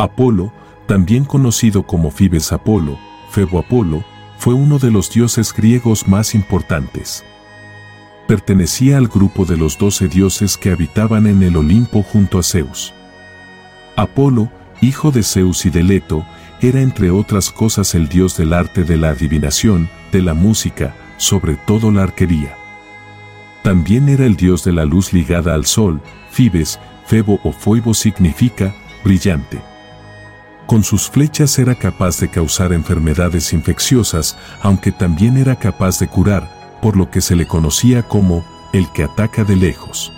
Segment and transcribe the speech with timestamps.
[0.00, 0.50] Apolo,
[0.86, 4.02] también conocido como Fibes Apolo, Febo Apolo,
[4.38, 7.22] fue uno de los dioses griegos más importantes.
[8.26, 12.94] Pertenecía al grupo de los doce dioses que habitaban en el Olimpo junto a Zeus.
[13.94, 14.50] Apolo,
[14.80, 16.24] hijo de Zeus y de Leto,
[16.62, 21.56] era entre otras cosas el dios del arte de la adivinación, de la música, sobre
[21.56, 22.56] todo la arquería.
[23.62, 28.74] También era el dios de la luz ligada al sol, Fibes, Febo o Foibo significa
[29.04, 29.69] brillante.
[30.70, 36.78] Con sus flechas era capaz de causar enfermedades infecciosas, aunque también era capaz de curar,
[36.80, 40.12] por lo que se le conocía como el que ataca de lejos.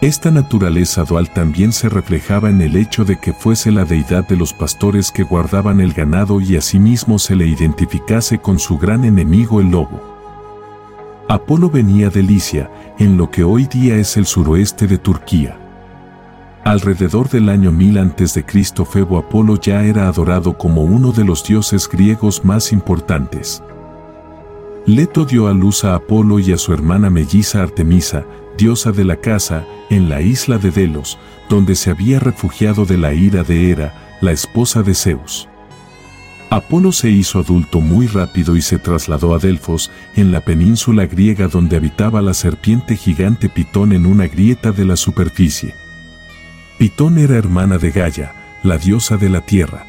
[0.00, 4.34] Esta naturaleza dual también se reflejaba en el hecho de que fuese la deidad de
[4.36, 9.60] los pastores que guardaban el ganado y asimismo se le identificase con su gran enemigo
[9.60, 10.02] el lobo.
[11.28, 15.63] Apolo venía de Licia, en lo que hoy día es el suroeste de Turquía.
[16.64, 18.42] Alrededor del año 1000 a.C.
[18.90, 23.62] Febo Apolo ya era adorado como uno de los dioses griegos más importantes.
[24.86, 28.24] Leto dio a luz a Apolo y a su hermana melliza Artemisa,
[28.56, 31.18] diosa de la casa, en la isla de Delos,
[31.50, 35.50] donde se había refugiado de la ira de Hera, la esposa de Zeus.
[36.48, 41.46] Apolo se hizo adulto muy rápido y se trasladó a Delfos, en la península griega
[41.46, 45.83] donde habitaba la serpiente gigante Pitón en una grieta de la superficie.
[46.78, 49.86] Pitón era hermana de Gaia, la diosa de la tierra.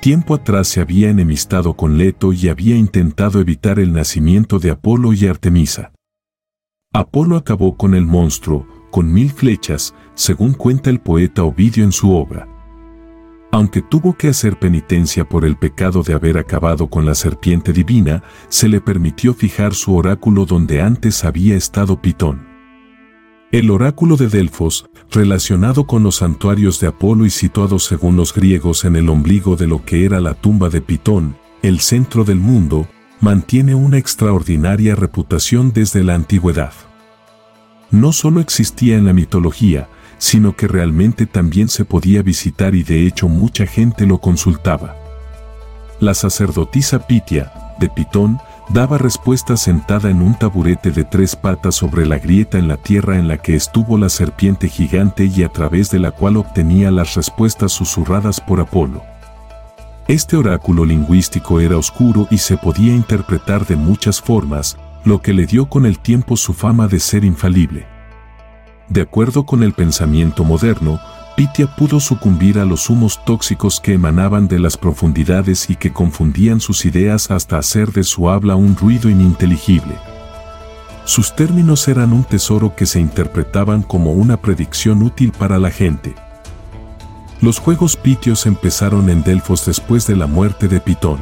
[0.00, 5.12] Tiempo atrás se había enemistado con Leto y había intentado evitar el nacimiento de Apolo
[5.12, 5.92] y Artemisa.
[6.94, 12.14] Apolo acabó con el monstruo, con mil flechas, según cuenta el poeta Ovidio en su
[12.14, 12.48] obra.
[13.52, 18.22] Aunque tuvo que hacer penitencia por el pecado de haber acabado con la serpiente divina,
[18.48, 22.53] se le permitió fijar su oráculo donde antes había estado Pitón.
[23.54, 28.84] El oráculo de Delfos, relacionado con los santuarios de Apolo y situado según los griegos
[28.84, 32.88] en el ombligo de lo que era la tumba de Pitón, el centro del mundo,
[33.20, 36.72] mantiene una extraordinaria reputación desde la antigüedad.
[37.92, 43.06] No solo existía en la mitología, sino que realmente también se podía visitar y de
[43.06, 44.96] hecho mucha gente lo consultaba.
[46.00, 48.36] La sacerdotisa Pitia, de Pitón,
[48.68, 53.18] daba respuesta sentada en un taburete de tres patas sobre la grieta en la tierra
[53.18, 57.14] en la que estuvo la serpiente gigante y a través de la cual obtenía las
[57.14, 59.02] respuestas susurradas por Apolo.
[60.08, 65.46] Este oráculo lingüístico era oscuro y se podía interpretar de muchas formas, lo que le
[65.46, 67.86] dio con el tiempo su fama de ser infalible.
[68.88, 71.00] De acuerdo con el pensamiento moderno,
[71.36, 76.60] Pitia pudo sucumbir a los humos tóxicos que emanaban de las profundidades y que confundían
[76.60, 79.96] sus ideas hasta hacer de su habla un ruido ininteligible.
[81.04, 86.14] Sus términos eran un tesoro que se interpretaban como una predicción útil para la gente.
[87.40, 91.18] Los juegos pitios empezaron en Delfos después de la muerte de Pitón.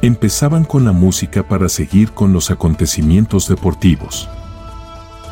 [0.00, 4.28] Empezaban con la música para seguir con los acontecimientos deportivos.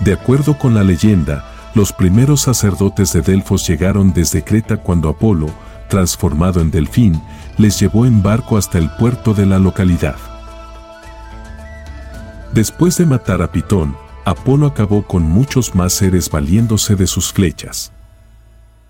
[0.00, 5.46] De acuerdo con la leyenda, los primeros sacerdotes de Delfos llegaron desde Creta cuando Apolo,
[5.88, 7.20] transformado en delfín,
[7.58, 10.16] les llevó en barco hasta el puerto de la localidad.
[12.52, 17.92] Después de matar a Pitón, Apolo acabó con muchos más seres valiéndose de sus flechas.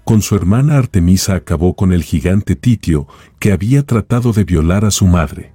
[0.04, 3.06] Con su hermana Artemisa acabó con el gigante Titio,
[3.38, 5.52] que había tratado de violar a su madre.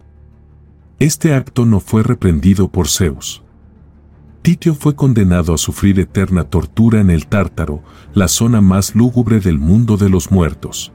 [1.00, 3.45] Este acto no fue reprendido por Zeus.
[4.46, 7.82] Titio fue condenado a sufrir eterna tortura en el Tártaro,
[8.14, 10.94] la zona más lúgubre del mundo de los muertos.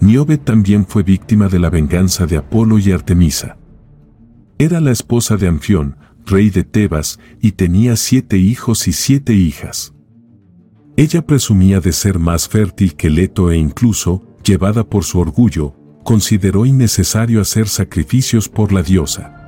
[0.00, 3.58] Niobe también fue víctima de la venganza de Apolo y Artemisa.
[4.56, 9.92] Era la esposa de Anfión, rey de Tebas, y tenía siete hijos y siete hijas.
[10.96, 16.64] Ella presumía de ser más fértil que Leto e incluso, llevada por su orgullo, consideró
[16.64, 19.41] innecesario hacer sacrificios por la diosa.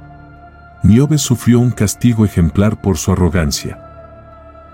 [0.84, 3.81] Niobe sufrió un castigo ejemplar por su arrogancia.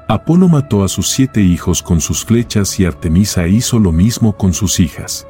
[0.08, 4.52] Apolo mató a sus siete hijos con sus flechas y Artemisa hizo lo mismo con
[4.52, 5.24] sus hijas.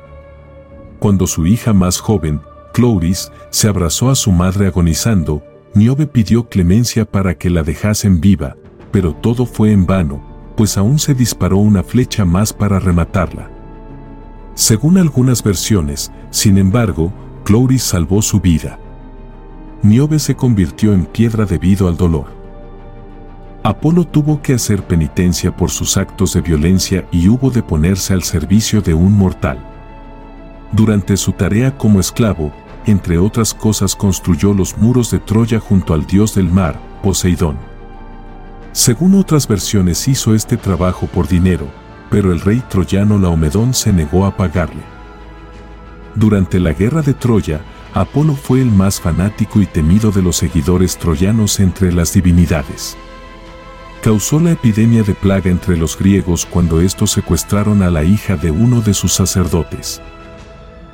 [0.99, 2.41] Cuando su hija más joven,
[2.73, 5.45] Cloris, se abrazó a su madre agonizando,
[5.75, 8.57] Niobe pidió clemencia para que la dejasen viva,
[8.91, 10.23] pero todo fue en vano,
[10.57, 13.51] pues aún se disparó una flecha más para rematarla.
[14.55, 17.13] Según algunas versiones, sin embargo,
[17.45, 18.79] Cloris salvó su vida.
[19.83, 22.27] Niobe se convirtió en piedra debido al dolor.
[23.63, 28.23] Apolo tuvo que hacer penitencia por sus actos de violencia y hubo de ponerse al
[28.23, 29.59] servicio de un mortal.
[30.73, 32.53] Durante su tarea como esclavo,
[32.87, 37.57] entre otras cosas construyó los muros de Troya junto al dios del mar, Poseidón.
[38.73, 41.67] Según otras versiones hizo este trabajo por dinero,
[42.11, 44.83] pero el rey troyano Laomedón se negó a pagarle.
[46.15, 47.61] Durante la guerra de Troya,
[47.93, 52.97] Apolo fue el más fanático y temido de los seguidores troyanos entre las divinidades.
[54.03, 58.51] Causó la epidemia de plaga entre los griegos cuando estos secuestraron a la hija de
[58.51, 60.01] uno de sus sacerdotes.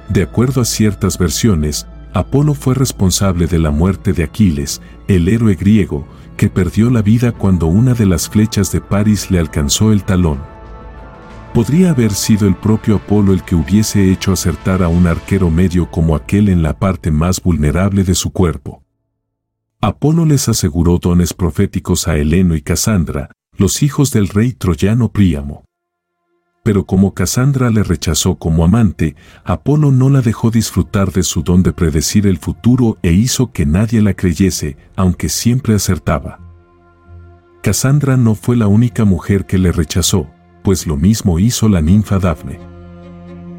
[0.08, 5.54] De acuerdo a ciertas versiones, Apolo fue responsable de la muerte de Aquiles, el héroe
[5.54, 10.02] griego, que perdió la vida cuando una de las flechas de París le alcanzó el
[10.02, 10.55] talón.
[11.56, 15.90] Podría haber sido el propio Apolo el que hubiese hecho acertar a un arquero medio
[15.90, 18.84] como aquel en la parte más vulnerable de su cuerpo.
[19.80, 25.64] Apolo les aseguró dones proféticos a Heleno y Casandra, los hijos del rey troyano Príamo.
[26.62, 31.62] Pero como Casandra le rechazó como amante, Apolo no la dejó disfrutar de su don
[31.62, 36.38] de predecir el futuro e hizo que nadie la creyese, aunque siempre acertaba.
[37.62, 40.28] Casandra no fue la única mujer que le rechazó,
[40.66, 42.58] pues lo mismo hizo la ninfa Dafne.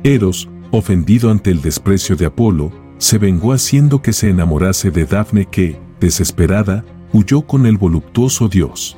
[0.04, 5.46] Eros, ofendido ante el desprecio de Apolo, se vengó haciendo que se enamorase de Dafne
[5.46, 6.84] que, desesperada,
[7.14, 8.98] huyó con el voluptuoso dios.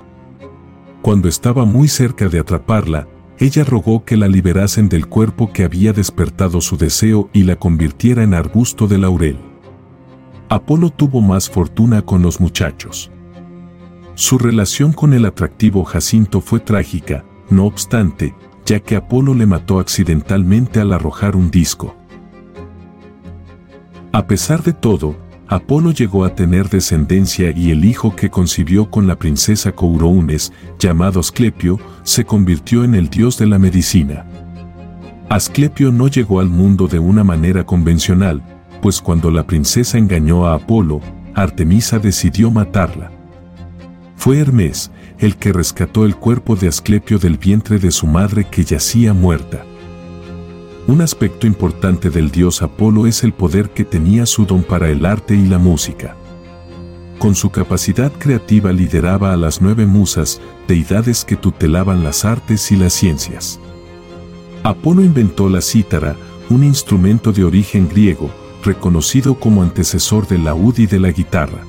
[1.04, 3.08] Cuando estaba muy cerca de atraparla,
[3.38, 8.24] ella rogó que la liberasen del cuerpo que había despertado su deseo y la convirtiera
[8.24, 9.38] en arbusto de laurel.
[10.50, 13.12] Apolo tuvo más fortuna con los muchachos.
[14.16, 18.36] Su relación con el atractivo Jacinto fue trágica, no obstante,
[18.66, 21.96] ya que Apolo le mató accidentalmente al arrojar un disco.
[24.12, 25.16] A pesar de todo,
[25.48, 31.19] Apolo llegó a tener descendencia y el hijo que concibió con la princesa Courounes, llamado
[31.19, 34.25] Asclepio, se convirtió en el dios de la medicina.
[35.28, 38.44] Asclepio no llegó al mundo de una manera convencional,
[38.81, 41.01] pues cuando la princesa engañó a Apolo,
[41.34, 43.12] Artemisa decidió matarla.
[44.19, 48.66] Fue Hermes, el que rescató el cuerpo de Asclepio del vientre de su madre que
[48.66, 49.63] yacía muerta.
[50.88, 55.06] Un aspecto importante del dios Apolo es el poder que tenía su don para el
[55.06, 56.18] arte y la música.
[57.18, 62.75] Con su capacidad creativa lideraba a las nueve musas, deidades que tutelaban las artes y
[62.75, 63.57] las ciencias.
[64.63, 66.18] Apolo inventó la cítara,
[66.50, 68.30] un instrumento de origen griego,
[68.65, 71.63] reconocido como antecesor del laúd y de la guitarra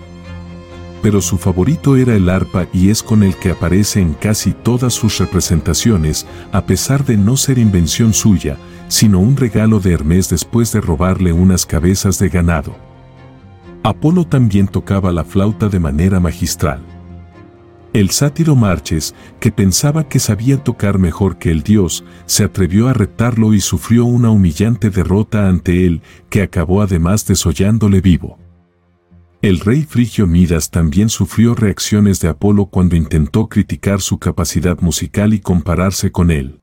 [1.03, 4.93] pero su favorito era el arpa y es con el que aparece en casi todas
[4.93, 8.57] sus representaciones, a pesar de no ser invención suya,
[8.89, 12.75] sino un regalo de Hermes después de robarle unas cabezas de ganado.
[13.83, 16.81] Apolo también tocaba la flauta de manera magistral.
[17.93, 22.93] El sátiro Marches, que pensaba que sabía tocar mejor que el dios, se atrevió a
[22.93, 28.39] retarlo y sufrió una humillante derrota ante él, que acabó además desollándole vivo.
[29.43, 35.33] El rey frigio Midas también sufrió reacciones de Apolo cuando intentó criticar su capacidad musical
[35.33, 36.61] y compararse con él.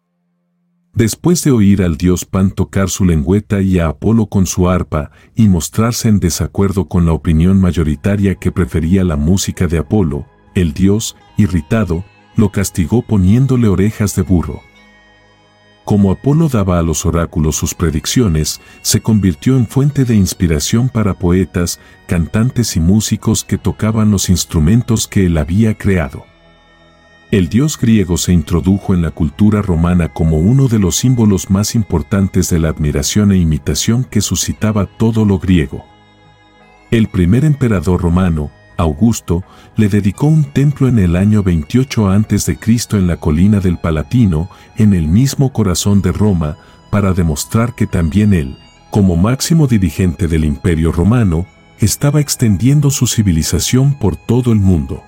[0.94, 5.10] Después de oír al dios Pan tocar su lengüeta y a Apolo con su arpa,
[5.34, 10.74] y mostrarse en desacuerdo con la opinión mayoritaria que prefería la música de Apolo, el
[10.74, 14.62] dios, irritado, lo castigó poniéndole orejas de burro.
[15.88, 21.13] Como Apolo daba a los oráculos sus predicciones, se convirtió en fuente de inspiración para
[21.13, 26.25] poetas, cantantes y músicos que tocaban los instrumentos que él había creado.
[27.31, 31.74] El dios griego se introdujo en la cultura romana como uno de los símbolos más
[31.74, 35.85] importantes de la admiración e imitación que suscitaba todo lo griego.
[36.92, 39.44] El primer emperador romano, Augusto
[39.76, 42.57] le dedicó un templo en el año 28 a.C.
[42.94, 46.57] en la colina del Palatino, en el mismo corazón de Roma,
[46.90, 48.57] para demostrar que también él,
[48.90, 51.46] como máximo dirigente del imperio romano,
[51.80, 55.04] estaba extendiendo su civilización por todo el mundo.